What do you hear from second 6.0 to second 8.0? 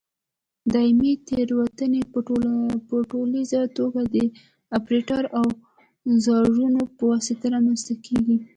اوزارونو په واسطه رامنځته